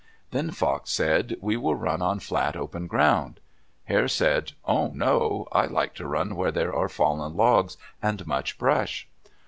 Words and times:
Then 0.31 0.49
Fox 0.49 0.89
said, 0.89 1.35
"We 1.41 1.57
will 1.57 1.75
run 1.75 2.01
on 2.01 2.19
flat, 2.21 2.55
open 2.57 2.87
ground!" 2.87 3.39
Hare 3.83 4.07
said, 4.07 4.53
"Oh, 4.65 4.87
no! 4.87 5.47
I 5.51 5.67
like 5.67 5.93
to 5.93 6.07
run 6.07 6.35
where 6.35 6.49
there 6.51 6.73
are 6.75 6.89
fallen 6.89 7.35
logs 7.35 7.77
and 8.01 8.25
much 8.25 8.57
brush." 8.57 9.07